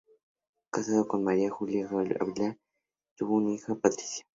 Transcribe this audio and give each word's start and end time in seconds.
Casado 0.71 1.07
con 1.07 1.23
María 1.23 1.51
Julia 1.51 1.87
Aguiar, 1.87 2.57
tuvo 3.15 3.35
una 3.35 3.51
hija, 3.51 3.75
Patricia. 3.75 4.25